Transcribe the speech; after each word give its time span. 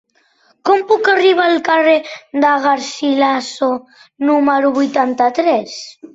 Com 0.69 0.79
puc 0.91 1.09
arribar 1.11 1.45
al 1.49 1.61
carrer 1.67 1.93
de 2.47 2.55
Garcilaso 2.65 3.69
número 4.33 4.75
vuitanta-tres? 4.81 5.79